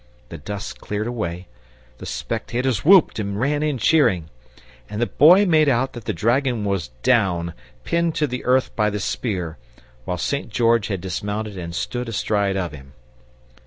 [0.29, 1.47] The dust cleared away,
[1.99, 4.31] the spectators whooped and ran in cheering,
[4.89, 8.89] and the Boy made out that the dragon was down, pinned to the earth by
[8.89, 9.59] the spear,
[10.05, 10.49] while St.
[10.49, 12.93] George had dismounted, and stood astride of him.